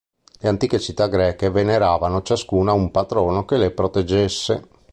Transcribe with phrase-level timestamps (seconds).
[0.39, 4.67] Le antiche città greche veneravano ciascuna un patrono che le proteggesse.